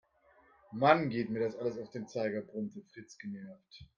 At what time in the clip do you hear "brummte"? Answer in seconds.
2.41-2.81